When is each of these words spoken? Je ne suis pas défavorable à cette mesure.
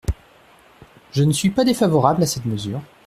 Je 1.11 1.21
ne 1.21 1.31
suis 1.31 1.51
pas 1.51 1.63
défavorable 1.63 2.23
à 2.23 2.25
cette 2.25 2.45
mesure. 2.47 2.81